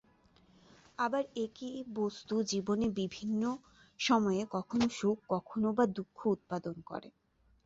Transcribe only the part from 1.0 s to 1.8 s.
আবার একই